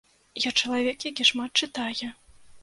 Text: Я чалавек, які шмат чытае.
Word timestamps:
Я 0.47 0.51
чалавек, 0.61 1.05
які 1.09 1.27
шмат 1.31 1.61
чытае. 1.65 2.09